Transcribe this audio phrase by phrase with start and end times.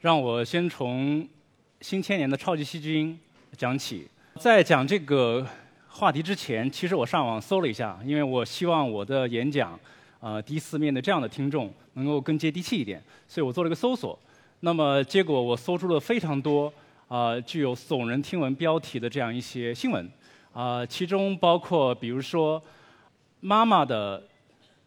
[0.00, 1.28] 让我先从
[1.82, 3.18] 新千年的超级细菌
[3.54, 4.08] 讲起。
[4.36, 5.46] 在讲这个
[5.88, 9.78] 话题之前，其实我上网搜了一下，因为我希望我的演讲，
[10.20, 14.18] 呃，第一次面对这样的听众能够更接地气一点，所以我做了一个搜索。
[14.60, 16.72] 那么结果我搜出了非常多
[17.08, 20.10] 啊具有耸人听闻标题的这样一些新闻，
[20.54, 22.62] 啊，其中包括比如说
[23.40, 24.22] 妈妈的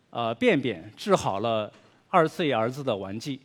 [0.10, 1.72] 呃便便治好了
[2.10, 3.40] 二岁儿子的顽疾，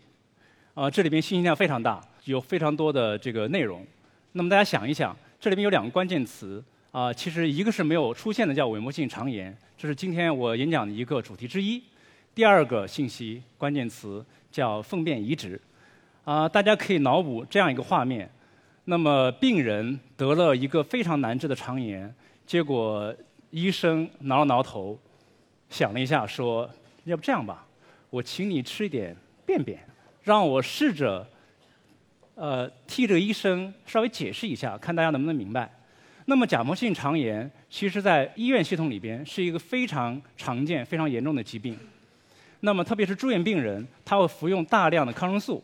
[0.79, 3.85] 啊，这里边信息量非常大，有非常多的这个内容。
[4.31, 5.17] 那么大家想一想。
[5.41, 6.63] 这里面有两个关键词
[6.93, 11.83] 啊，其实一个是没有出现的，叫伪膜性肠炎，这是今天我演讲的一个主题之一。
[12.33, 15.61] 第二个信息关键词叫粪便移植，
[16.23, 18.31] 啊，大家可以脑补这样一个画面：
[18.85, 22.13] 那么病人得了一个非常难治的肠炎，
[22.47, 23.13] 结果
[23.51, 24.97] 医生挠了挠头，
[25.71, 26.71] 想了一下说
[27.03, 27.67] ：“要不这样吧，
[28.11, 29.81] 我请你吃一点便便，
[30.29, 31.27] 让我试着。”
[32.41, 35.69] 呃，替这个医生稍微解释一下，看大家能不能明白。
[36.27, 41.77] 那么，假膜性肠炎其实在医院系统里边是一个非常常见、非常严重的疾病。
[42.61, 45.61] 那么，特别是住院病人，他会服用大量的抗生素。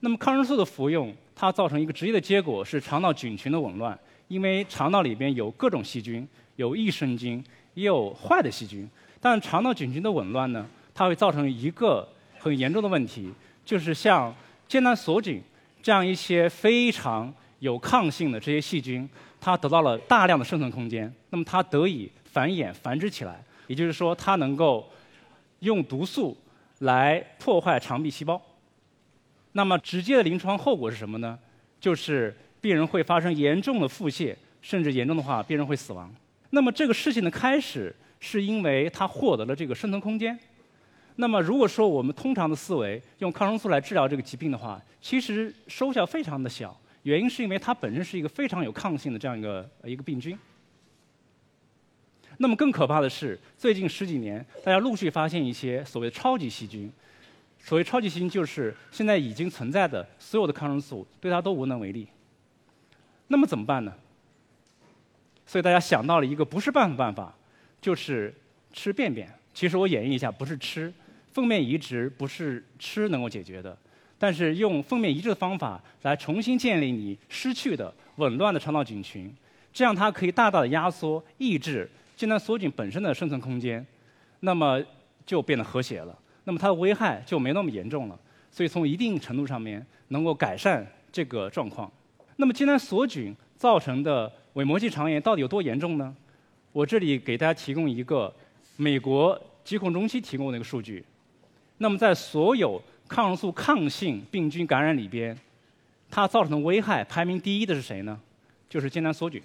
[0.00, 8.90] 那么，抗生素的服用，它造成一个直接的结果是肠道菌群的紊乱，因为肠道里边有各种细菌，有益生菌，也有坏的细菌。
[9.20, 12.08] 但肠道菌群的紊乱呢，它会造成一个
[12.40, 13.32] 很严重的问题，
[13.68, 14.34] 就是像
[14.66, 15.42] 艰难锁菌。
[15.82, 19.06] 这样一些非常有抗性的这些细菌，
[19.38, 23.44] 它得到了大量的生存空间，那么它得以繁衍繁殖起来。
[23.66, 24.90] 也就是说，它能够
[25.58, 26.34] 用毒素
[26.78, 28.40] 来破坏肠壁细胞。
[29.52, 31.38] 那么直接的临床后果是什么呢？
[31.78, 36.10] 就是病人会发生严重的腹泻，甚至严重的话，病人会死亡。
[36.50, 40.38] 那么这个事情的开始，是因为他获得了这个生存空间。
[41.20, 46.78] 那么，如果说我们通常的思维用抗生素来治疗这个疾病的话，其实收效非常的小。
[47.02, 50.38] 原因是因为它本身是一个非常有抗性的这样一个一个病菌。
[52.36, 56.88] 那么更可怕的是，最近十几年，大家陆续发现一些所谓超级细菌。
[57.58, 62.06] 所谓超级细菌，就是现在已经存在的所有的抗生素对它都无能为力。
[63.26, 63.92] 那么怎么办呢？
[65.44, 67.34] 所以大家想到了一个不是办法办法，
[67.80, 68.32] 就是
[68.72, 69.28] 吃便便。
[69.52, 70.94] 其实我演绎一下，不是吃。
[71.38, 73.78] 粪便移植不是吃能够解决的，
[74.18, 79.32] 但是用粪便移植的方法来重新建立你失去的紊乱的肠道菌群，
[79.72, 83.86] 这样它可以大大的压缩、抑制艰难梭菌本身的生存空间，
[84.40, 84.82] 那么
[85.24, 88.18] 就变得和谐了，那么它的危害就没那么严重了，
[88.50, 91.88] 所以从一定程度上面能够改善这个状况。
[92.34, 96.12] 那么艰难梭菌造成的伪膜性肠炎到底有多严重呢？
[96.72, 98.34] 我这里给大家提供一个
[98.76, 101.04] 美国疾控中心提供的一个数据。
[101.78, 105.36] 那么，在所有抗生素抗性病菌感染里边，
[106.10, 108.20] 它造成的危害排名第一的是谁呢？
[108.68, 109.40] 就是艰难梭菌。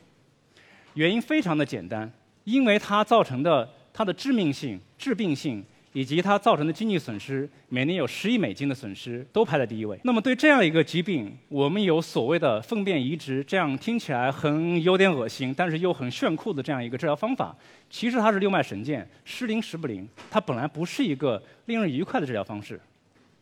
[0.95, 2.11] 原因非常的简单，
[2.43, 9.97] 因为它造成的它的致命性、致病性以及它造成的经济损失，每年有十亿美金的损失都排在第一位。
[10.03, 17.55] 那么，对这样一个疾病，我们有所谓的粪便移植，这样听起来很有点恶心，但是又很炫酷的这样一个治疗方法。
[17.89, 20.07] 其实它是六脉神剑，时灵时不灵。
[20.29, 22.79] 它本来不是一个令人愉快的治疗方式。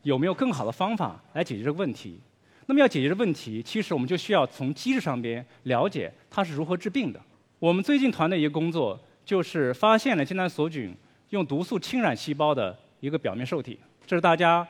[0.04, 2.20] 有没有更好的方法来解决这个问题？
[2.66, 7.22] 那么要解决这个问题，其实我们就需要从机制上边了解它是如何治病的。
[7.60, 10.96] 我们最近团队一个工作，就是发现了艰难梭菌
[11.32, 13.78] 用毒素侵染细胞的一个表面受体。
[14.06, 14.66] 这是大家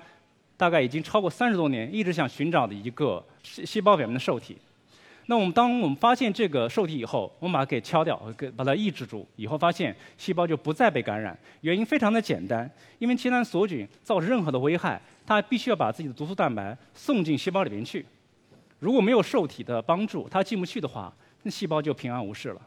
[0.55, 4.57] 大概已经超过三十多年一直想寻找的一个细细胞表面的受体。
[5.27, 11.37] 那我们当我们发现这个受体以后，我们把它给敲掉，给把它抑制住，以后发现细胞就不再被感染。
[11.61, 12.69] 原因非常的简单，
[12.99, 18.05] 因为艰难梭菌造成任何的危害，它必须要把自己的毒素蛋白送进细胞里面去。
[18.79, 21.13] 如果没有受体的帮助，它进不去的话，
[21.43, 22.61] 那细胞就平安无事了。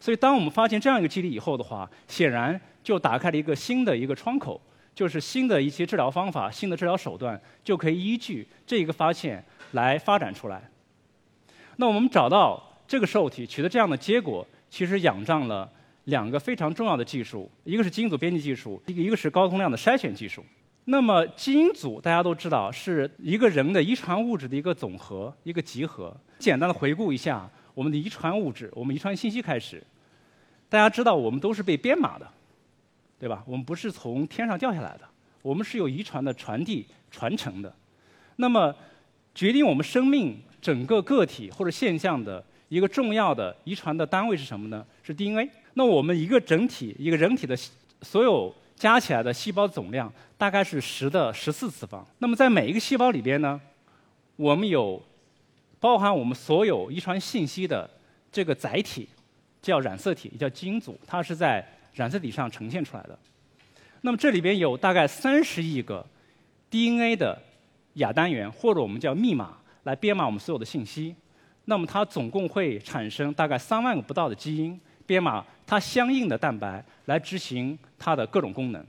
[0.00, 4.58] 所以，当我们发现这样一个机理以后的话，显然就打开了一个新的一个窗口，
[4.94, 10.70] 就是新的一些治疗方法、新的治疗手段就可以依据这一个发现来发展出来。
[11.76, 15.70] 那我们找到这个受体，取得这样的结果，其实仰仗了
[16.04, 20.42] 两个非常重要的技术，一个是基因组编辑技术，一个一个是高通量的筛选技术。
[20.86, 26.16] 那么基因组大家都知道是一个人的遗传物质的一个总和、一个集合。
[26.38, 29.82] 简单的回顾一下我们的遗传物质，我们遗传信息开始，
[30.70, 32.26] 大家知道我们都是被编码的，
[33.18, 33.44] 对吧？
[33.46, 35.02] 我们不是从天上掉下来的，
[35.42, 37.70] 我们是有遗传的传递传承的。
[38.36, 38.74] 那么
[39.34, 40.40] 决定我们生命。
[40.60, 44.84] 整个个体或者现象的一个重要的遗传的单位是什么呢？
[45.02, 45.48] 是 DNA。
[45.72, 47.56] 那我们一个整体一个人体的
[48.02, 52.06] 所有加起来的细胞总量大概是十的十四次方。
[52.18, 53.58] 那么在每一个细胞里边呢，
[54.36, 55.02] 我们有
[55.80, 57.88] 包含我们所有遗传信息的
[58.30, 59.08] 这个载体，
[59.60, 63.18] 叫染色体，也叫基因组，它是在染色体上呈现出来的。
[64.02, 66.06] 那么这里边有大概三十亿个
[66.70, 67.38] DNA 的
[67.94, 71.14] 亚单元，或者我们叫密码，来编码我们所有的信息。
[71.66, 78.84] 那么它总共会产生大概三万个不到的基因，编码它相应的蛋白，来执行它的各种功能。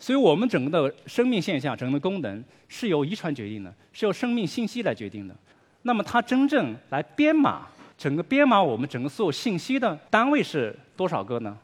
[0.00, 5.36] 所以我们整个的生命现象、整个的功能是由遗传决定的，是由生命信息来决定的。
[5.82, 7.66] 那么它真正来编码
[7.98, 11.58] 整个编码我们整个所有信息的单位是多少个呢？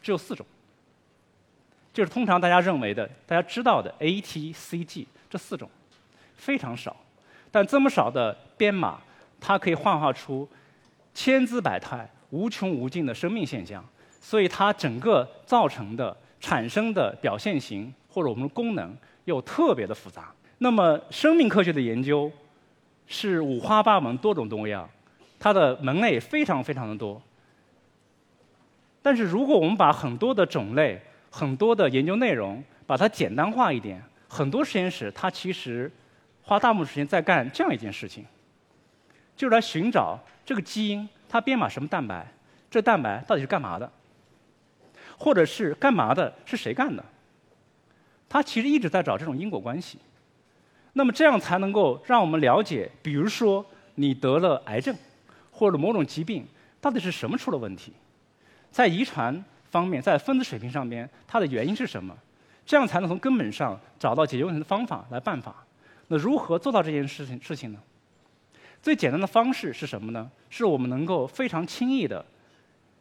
[0.00, 0.46] 只有四种，
[1.92, 5.68] 就是通常大家认为的、大家知道的 A、T、C、G 这四种，
[6.36, 6.96] 非常少。
[7.50, 8.98] 但这么少的编码，
[9.40, 10.48] 它可以幻化出
[11.12, 13.84] 千姿百态、无穷无尽的生命现象。
[14.20, 16.16] 所以它整个造成的。
[16.44, 18.92] 产生的表现型或者我们的功能
[19.26, 20.34] 又特别的复杂。
[20.58, 22.28] 那么生命科学的研究
[23.06, 24.90] 是五花八门、多种多样，
[25.42, 27.20] 它的门类非常非常的多。
[29.02, 31.02] 但是如果我们把很多的种类、
[31.32, 35.90] 很多的研究内容把它简单化一点，很多实验室它其实
[36.42, 38.24] 花大部分时间在干这样一件事情，
[39.34, 40.16] 就是来寻找
[40.46, 42.24] 这个基因它编码什么蛋白，
[42.70, 43.90] 这蛋白到底是干嘛的。
[45.18, 46.32] 或者是干嘛的？
[46.44, 47.04] 是谁干的？
[48.28, 49.98] 他其实一直在找这种因果关系。
[50.92, 53.66] 那么这样才能够让我们了解，比如说
[53.96, 54.94] 你得了癌症，
[55.62, 56.44] 或者某种疾病，
[56.80, 57.92] 到底是什么出了问题？
[58.72, 62.12] 在遗传方面，在分子水平上面，它的原因是什么？
[62.66, 65.64] 这样才能从根本上找到解决问题的方法来办法。
[66.08, 67.78] 那如何做到这件事情事情呢？
[68.82, 70.28] 最简单的方式是什么呢？
[70.50, 72.26] 是我们能够非常轻易的，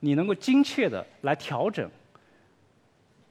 [0.02, 1.90] 你能够精确的来调整。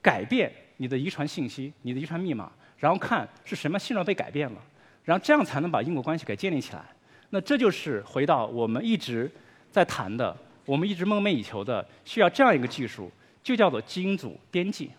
[0.02, 4.60] 改变你的遗传信息，你的遗传密码，然后看是什么信号被改变了，
[5.04, 6.84] 然后这样才能把因果关系给建立起来。
[7.30, 9.30] 那这就是回到我们一直
[9.70, 10.36] 在谈的，
[10.66, 13.10] 我们一直梦寐以求的，需要这样一个技术，
[13.42, 14.90] 就叫做基因组编辑。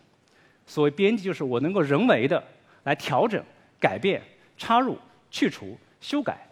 [0.66, 2.42] 所谓编辑，就是我能够人为的
[2.84, 3.44] 来调整、
[3.80, 4.22] 改变、
[4.58, 4.98] 插入、
[5.30, 6.48] 去除、修改，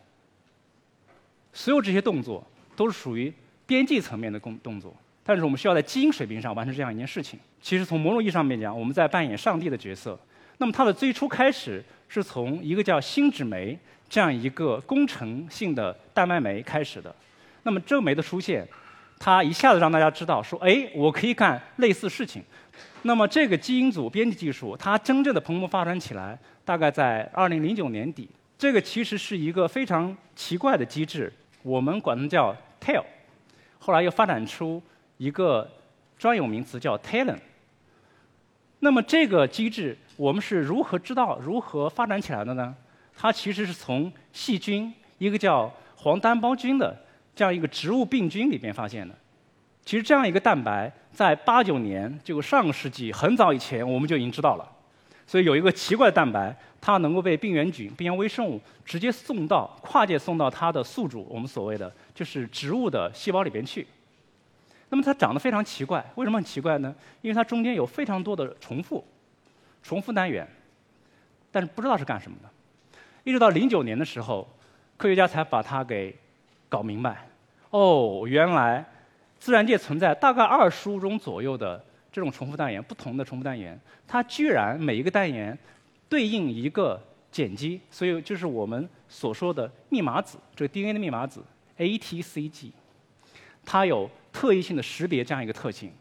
[1.53, 3.33] 所有这些动作都是属于
[3.65, 4.93] 编辑层面的工动作。
[5.23, 7.39] 但是我们需要在基因水平上完成这样一件事情。
[7.61, 10.19] 其实从某种意义上面讲，我们在扮演上帝的角色。
[10.57, 13.77] 那么它的最初开始是从一个叫心脂酶
[14.09, 17.15] 这样一个工程性的蛋白酶开始的。
[17.63, 18.67] 那么这个酶的出现，
[19.19, 22.43] 它一下子让大家知道说，哎，我可以干类似事情。
[23.03, 28.29] 那么这个基因组编辑技术，它真正的蓬勃发展起来，大概在2009年底。
[28.57, 31.31] 这个其实是一个非常奇怪的机制，
[31.63, 33.03] 我们管它叫 TAIL，
[33.77, 34.81] 后来又发展出。
[35.17, 35.69] 一个
[36.17, 37.39] 专有名词叫 talent。
[38.79, 42.73] 那么这个机制我们是如何知道、如何发展起来的呢？
[43.21, 46.97] 它其实是从细菌一个叫黄单胞菌的
[47.35, 49.13] 这样一个植物病菌里边发现的。
[49.83, 54.65] 其实这样一个蛋白在八九年，就上个世纪很早以前我们就已经知道了。
[55.27, 63.85] 所以有一个奇怪的蛋白，它能够被病原菌、病原微生物直接送到跨界送到它的宿主，我们所谓的就是植物的细胞里边去。
[64.87, 66.95] 那么它长得非常奇怪，为什么很奇怪呢？
[67.21, 69.05] 因为它中间有非常多的重复，
[69.83, 70.47] 重复单元，
[71.51, 72.49] 但是不知道是干什么的。
[73.23, 74.47] 一直到零九年的时候，
[74.97, 76.15] 科学家才把它给
[76.67, 77.27] 搞明白。
[77.69, 78.85] 哦，原来
[79.39, 85.57] 自然界存在大概二十五种左右的这种重复单元，不同的重复单元，它居然每一个单元
[86.07, 91.43] 对应一个碱基，所以就是我们所说的密码子，这个 DNA 的密码子
[91.77, 92.71] ATCG，
[93.65, 94.09] 它有。
[94.31, 95.91] 特异性的识别这样一个特性，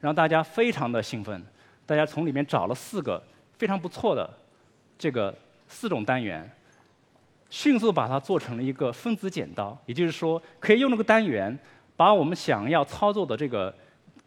[0.00, 1.44] 让大家非常的兴奋。
[1.84, 3.22] 大家从里面找了四个
[3.58, 4.28] 非常不错的
[4.98, 5.32] 这个
[5.68, 6.50] 四种单元，
[7.50, 9.76] 迅速把它做成了一个分子剪刀。
[9.86, 11.58] 也就是说，可以用这个单元
[11.96, 13.74] 把我们想要操作的这个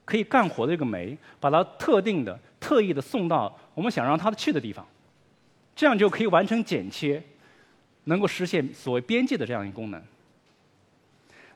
[0.06, 4.86] 可以干活的这个酶，把它特定的、特意的送到我们想让它去的地方，
[5.76, 7.22] 这样就可以完成剪切，
[8.06, 10.02] 能够实现所谓边界的这样一个功能。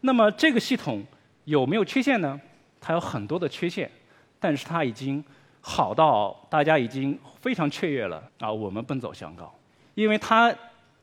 [0.01, 1.03] 那么这个系统。
[1.45, 2.39] 有没有缺陷呢？
[2.79, 3.91] 它有很多的缺陷，
[4.39, 5.21] 但是它已经
[5.59, 8.49] 好到大家已经非常雀跃了啊！
[8.49, 9.53] 我们奔走相告，
[9.95, 10.53] 因为它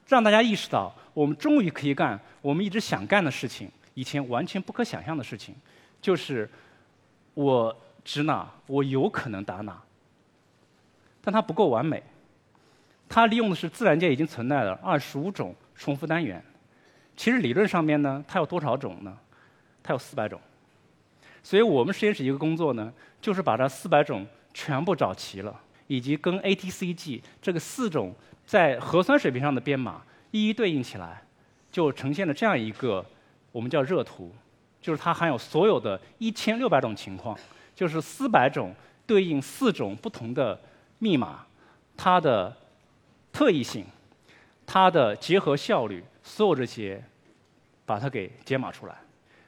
[0.06, 5.54] 让大家意识到，我们终于可以干我们一直想干的事情，以前完全不可想象的事情，
[6.00, 6.48] 就是
[7.34, 9.80] 我指哪，我有可能打哪，
[11.22, 12.02] 但它不够完美。
[13.08, 16.42] 它利用的是自然界已经存在的二十五种重复单元，
[17.16, 19.18] 其实理论上面呢，它有多少种呢？
[19.82, 20.40] 它有四百种，
[21.42, 28.14] 所以我们实验室一个工作呢，就是把这四百种全部找齐了，以及跟 ATCG 这个四种
[28.46, 31.20] 在核酸水平上的编码一一对应起来，
[31.72, 33.04] 就呈现了这样一个
[33.50, 34.32] 我们叫热图，
[34.80, 37.36] 就是它含有所有的一千六百种情况，
[37.74, 38.72] 就是四百种
[39.04, 40.60] 对应四种不同的
[41.00, 41.44] 密码，
[41.96, 42.56] 它的
[43.32, 43.84] 特异性，
[44.64, 47.02] 它的结合效率，所有这些，
[47.84, 48.94] 把它给解码出来。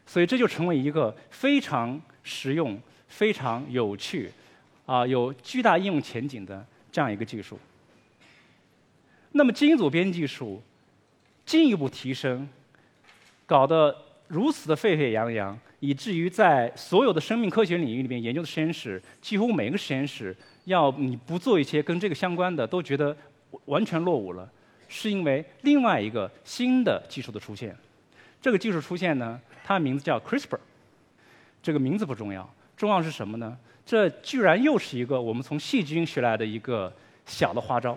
[0.04, 4.32] 所以这就成为一个非常实用、非常有趣，
[4.86, 7.58] 啊，有巨大应用前景的这样一个技术。
[9.32, 10.62] 那么基因组编辑技术
[11.46, 12.48] 进一步提升，
[13.46, 13.96] 搞得
[14.28, 23.16] 如此的沸沸扬扬，以至于在所有的生命科学领域里面研究的实验室，几乎每个实验室要你不做一些跟这个相关的，都觉得
[23.64, 24.50] 完全落伍了，
[24.88, 27.76] 是因为另外一个新的技术的出现。
[28.40, 29.40] 这个技术出现呢？
[29.64, 30.58] 它的名字叫 CRISPR，
[31.62, 32.48] 这个名字不重要，
[32.82, 33.56] 重要是什么呢？
[33.86, 36.92] 这居然又是一个我们从细菌学来的一个
[37.24, 37.96] 小的花招。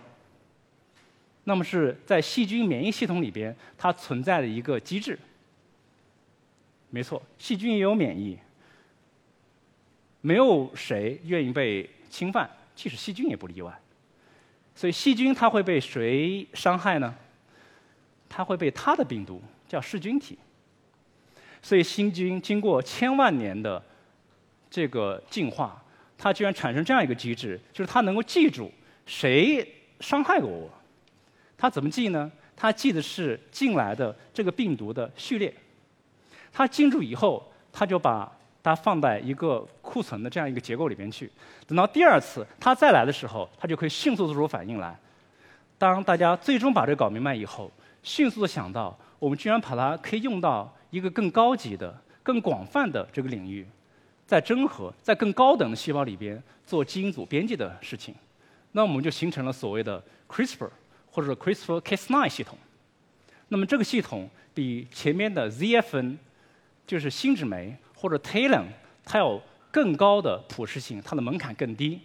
[1.45, 5.17] 那么是在细菌免疫系统里边，它存在的一个机制。
[6.91, 8.37] 没错，细菌也有免疫，
[10.21, 13.75] 没有谁愿意被侵犯，即使细菌也不例外。
[14.75, 17.15] 所以细菌它会被谁伤害呢？
[18.29, 20.37] 它会被它的病毒，叫噬菌体。
[21.63, 23.83] 所以，新菌经过千万年的
[24.75, 25.81] 这个进化，
[26.17, 28.69] 它居然产生这样一个机制，就是它能够记住
[29.05, 29.65] 谁
[30.01, 30.69] 伤害过我。
[31.57, 32.29] 它怎么记呢？
[32.57, 35.53] 它记的是进来的这个病毒的序列。
[36.51, 38.29] 它进入以后，它就把
[38.61, 41.31] 它放在一个库存的这样一个结构里边去。
[41.65, 44.93] 等到第二次它再来的时候，它就可以迅速做出反应来。
[45.77, 47.71] 当大家最终把这个搞明白以后，
[48.03, 50.69] 迅速的想到，我们居然把它可以用到。
[50.91, 53.67] 一个更高级的、更广泛的这个领域，
[54.25, 58.13] 在真核、在更高等的细胞里边做基因组编辑的事情，
[58.71, 60.69] 那我们就形成了所谓的 CRISPR
[61.11, 62.57] 或者 CRISPR-Cas9 系统。
[63.49, 66.17] 那么这个系统比前面的 ZFN，
[66.87, 68.65] 就是心脂酶或者 TALEN，
[69.03, 72.01] 它有更高的普适性，它的门槛更低，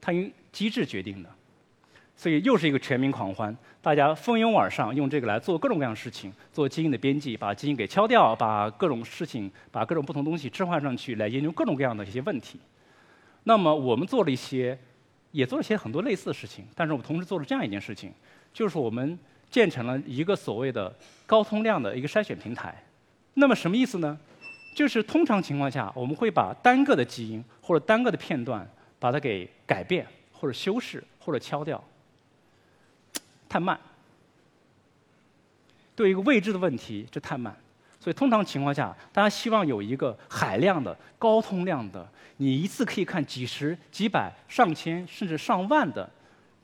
[0.00, 1.30] 它因机制决定的。
[2.16, 12.60] 所以又是一个全民狂欢，大家蜂拥而上，用这个来做各种各样的事情，做基因的编辑，把基因给敲掉，把各种事情，把各种不同东西置换上去，来研究各种各样的一些问题。
[13.42, 14.78] 那么我们做了一些，
[15.32, 18.12] 也做了一些很多类似的事情，但是我们同时做了这样一件事情，
[18.52, 19.18] 就是我们
[19.50, 20.94] 建成了一个所谓的
[21.26, 22.74] 高通量的一个筛选平台。
[23.34, 24.16] 那么什么意思呢？
[24.76, 28.68] 就是通常情况下，我们会把单个的基因或者单个的片段，
[28.98, 31.82] 把它给改变或者修饰或者敲掉。
[33.54, 33.78] 太慢，
[35.94, 37.56] 对一个未知的问题，这太慢。
[38.00, 42.04] 所以通常情况下，大家希望有一个海量的、高通量的，
[42.38, 46.10] 你一次可以看几十、几百、上千甚至上万的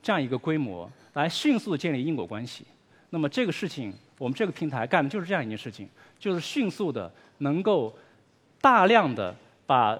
[0.03, 2.65] 这样一个规模，来迅速的建立因果关系。
[3.11, 5.87] 那么这个事情，我们这个平台干的就是这样一件事情，
[6.19, 7.97] 就是迅速的能够
[8.59, 9.33] 大量的
[9.65, 9.97] 把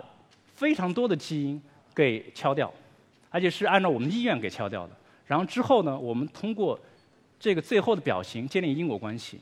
[0.56, 1.62] 非常多的基因
[1.96, 2.70] 给敲掉，
[3.30, 4.98] 而且是按照我们意愿给敲掉的。
[5.32, 6.78] 然后之后呢，我们通过
[7.40, 9.40] 这个最后的表型建立因果关系，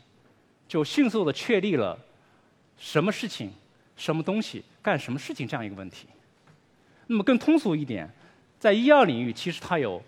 [0.67, 1.97] 就迅速的确立了
[2.77, 3.51] 什么事情、
[3.97, 6.05] 什么东西干什么事情这样一个问题。
[7.07, 8.07] 那么更通俗一点，
[8.59, 9.99] 在医药领域，其实它有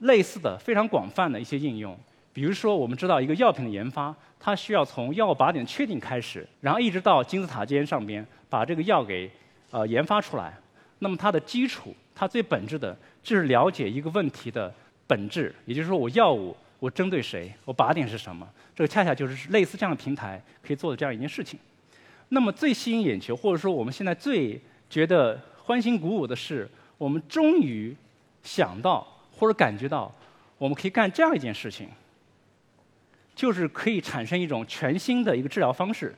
[0.00, 1.98] 类似的非常广泛的一些应用。
[2.34, 9.30] 比如说，我们知道一个药品的研发，它需要从药物靶点确定开始，然后一直到金字塔尖上边把这个药给
[9.70, 10.52] 呃研发出来。
[10.98, 14.70] 那么它的基础，它最本质的就是了解一个问题的。
[15.06, 18.48] 本质，也就是说，我药物我针对谁，我靶点是什么？
[18.74, 21.58] 这个恰恰就是类似这样的平台可以做的这样一件事情。
[22.30, 26.68] 那么最吸引眼球，或者说我们现在最觉得欢欣鼓舞的是，
[26.98, 27.94] 我们终于
[28.42, 30.12] 想到或者感觉到，
[30.58, 31.88] 我们可以干这样一件事情，
[33.34, 36.14] 就是可以产生一种全新的一个治疗方式，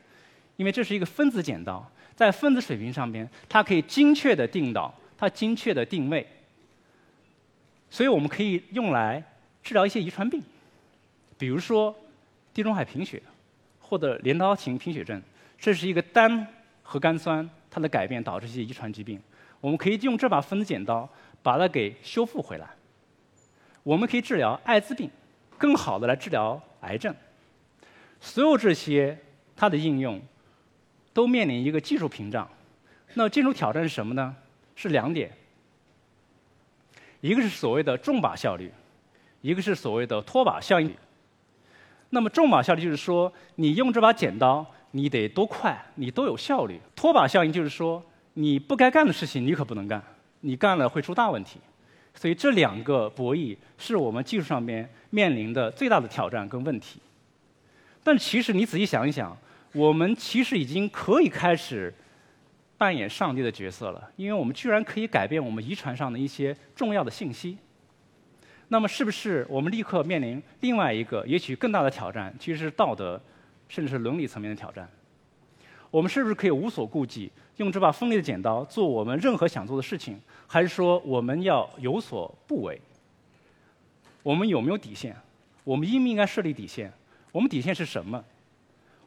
[0.57, 6.27] 因为这是一个分子剪刀，在分子水平上边，它可以精确的定导，它精确的定位。
[7.91, 9.23] 所以我们可以用来
[9.63, 10.43] 治疗一些遗传病，
[11.39, 11.97] 比如说
[12.53, 13.23] 地中海贫血
[13.81, 15.21] 或者镰刀型贫血症，
[15.59, 16.47] 这是一个单
[16.83, 19.21] 核苷酸它的改变导致一些遗传疾病。
[19.61, 21.09] 我们可以用这把分子剪刀
[21.43, 22.69] 把它给修复回来。
[23.83, 25.11] 我们可以治疗艾滋病，
[25.57, 27.15] 更好的来治疗癌症。
[28.21, 29.17] 所有这些
[29.57, 30.21] 它的应用
[31.13, 32.49] 都面临一个技术屏障。
[33.15, 34.37] 那技术挑战是什么呢？
[34.75, 35.31] 是两点。
[37.27, 38.71] 一个是所谓的重靶效率，
[39.41, 40.95] 一个是所谓的拖把效应。
[42.11, 46.81] 那么重靶效率就是说，你用这把剪刀，你得多快，你都有效率。
[46.95, 48.01] 拖把效应就是说，
[48.35, 50.01] 你不该干的事情你可不能干，
[50.43, 51.59] 你干了会出大问题。
[52.15, 57.01] 所以这两个博弈是我们技术上面面临的最大的挑战跟问题。
[58.05, 59.37] 但其实你仔细想一想，
[59.73, 61.93] 我们其实已经可以开始
[62.79, 67.57] 扮演上帝的角色了，因为我们居然可以改变我们遗传上的一些重要的信息。
[68.69, 72.35] 那么，是不是我们立刻面临另外一个也许更大的挑战？
[72.39, 73.21] 其实是道德，
[73.69, 74.89] 甚至是伦理层面的挑战。
[75.91, 80.21] 我们是不是可以无所顾忌，用这把锋利的剪刀做我们任何想做的事情？
[80.47, 82.79] 还是说我们要有所不为？
[84.23, 85.17] 我们有没有底线？
[85.63, 86.93] 我们应不应该设立底线？
[87.31, 88.23] 我们底线是什么？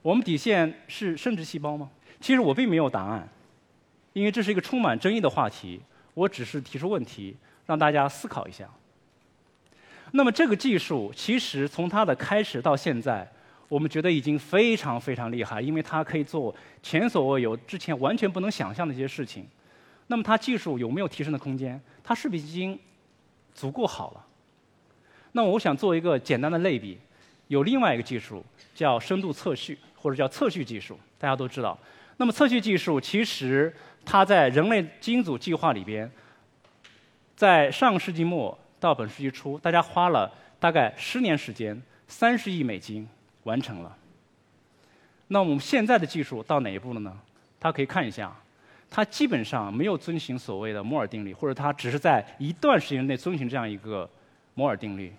[0.02, 1.90] 我们底线是生殖细胞吗？
[2.22, 3.28] 其实我并没有答案，
[4.20, 5.82] 因为这是一个充满争议的话题。
[6.14, 7.36] 我只是提出问题，
[7.66, 8.70] 让大家思考一下。
[10.12, 13.26] 那么这个技术其实从它的开始到现在，
[13.70, 19.48] 我们觉得已经非常非常厉害，因为它可以做前所未有、之前完全不能想象的一些事情。
[20.08, 21.80] 那么它技术有没有提升的空间？
[22.04, 22.78] 它是不是已经
[23.54, 24.26] 足够好了？
[25.32, 26.98] 那么我想做一个简单的类比。
[27.48, 28.46] 有另外一个技术
[28.76, 31.78] 叫深度测序，或者叫测序技术，大家都知道。
[32.18, 33.74] 那么测序技术其实
[34.06, 36.10] 它在人类基因组计划里边，
[37.36, 43.08] 在上个世纪末到本世纪初，大家花了大概十年时间，三十亿美金
[43.44, 43.96] 完成了。
[45.28, 47.16] 那我们现在的技术到哪一步了呢？
[47.60, 48.36] 大家可以看一下，
[48.90, 54.10] 它基本上没有遵循所谓的摩尔定律，或者它只是在一段时间内遵循这样一个
[54.56, 55.14] 摩尔定律。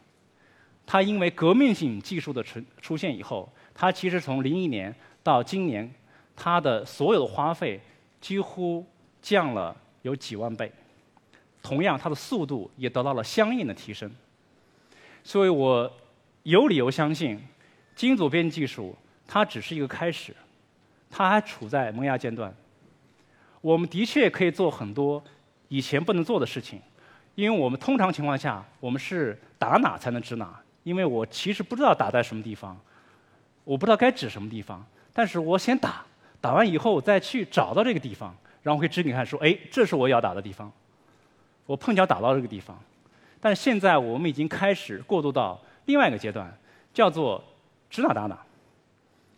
[0.84, 5.88] 它因为革命性技术的出出现以后，它其实从零一年到今年，
[6.34, 7.80] 它的所有的花费
[8.20, 8.86] 几乎
[9.22, 10.70] 降了有几万倍，
[11.62, 14.10] 同样它的速度也得到了相应的提升。
[15.24, 15.92] 所以我
[16.42, 17.40] 有理由相信，
[17.94, 18.96] 基因组编辑技术
[19.26, 20.34] 它只是一个开始，
[21.10, 22.54] 它还处在萌芽阶段。
[23.60, 25.22] 我们的确可以做很多
[25.68, 26.80] 以前不能做的事情，
[27.34, 30.60] 因为我们通常情况下我们是打哪才能指哪。
[30.82, 32.74] 因为我其实不知道打在什么地方，
[33.64, 36.02] 我不知道该指什么地方，但是我先打，
[36.40, 40.72] 打完以后再去找到这个地方，然后会指给你看，说，哎，这是我要打的地方，
[41.66, 42.78] 我碰巧打到这个地方。
[43.40, 46.50] 但现在我们已经开始过渡到另外一个阶段，
[46.92, 47.42] 叫做
[47.88, 48.38] 指哪打哪，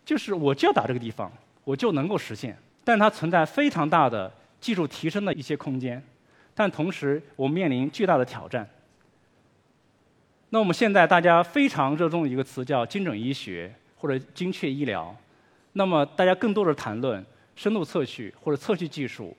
[0.05, 1.31] 就是我就要打这个地方，
[1.63, 2.57] 我就能够实现。
[2.83, 6.03] 但它存在非常大的技术提升的一些空间，
[6.53, 8.69] 但同时我们面临巨大的挑战。
[10.49, 15.15] 那我们现在大家非常热衷的一个词叫精准医学或者精确医疗。
[15.73, 17.23] 那么大家更多的谈论
[17.55, 19.35] 深度测序或者测序技术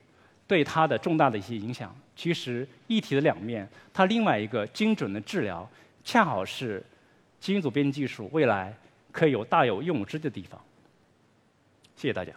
[0.47, 1.95] 对它的重大的一些影响。
[2.15, 5.67] 其实一体的两面，它另外一个精准的治疗，
[6.03, 6.83] 恰好是
[7.39, 8.73] 基因组编辑技术未来
[9.11, 10.59] 可以有大有用之的地方。
[11.95, 12.31] 谢谢大家。